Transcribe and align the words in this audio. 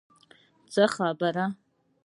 څه 0.73 0.83
خبره. 0.95 1.45